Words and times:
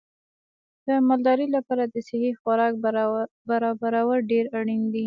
د 0.87 0.89
مالدارۍ 1.07 1.47
لپاره 1.57 1.83
د 1.93 1.95
صحي 2.07 2.31
خوراک 2.39 2.73
برابرول 3.49 4.19
ډېر 4.31 4.45
اړین 4.59 4.81
دي. 4.93 4.99